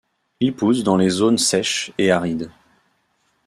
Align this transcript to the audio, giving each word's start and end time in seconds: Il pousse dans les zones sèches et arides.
Il 0.39 0.55
pousse 0.55 0.81
dans 0.83 0.97
les 0.97 1.11
zones 1.11 1.37
sèches 1.37 1.91
et 1.99 2.09
arides. 2.09 2.49